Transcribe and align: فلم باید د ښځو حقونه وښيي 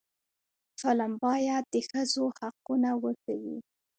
فلم 0.81 1.11
باید 1.23 1.63
د 1.73 1.75
ښځو 1.89 2.25
حقونه 2.39 2.89
وښيي 3.01 3.57